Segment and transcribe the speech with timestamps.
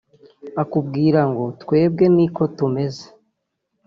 [0.51, 3.05] akakubwira ngo “Twebwe ni ko tumeze